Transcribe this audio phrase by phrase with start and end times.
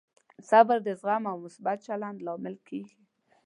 [0.49, 2.99] صبر د زغم او مثبت چلند لامل کېږي.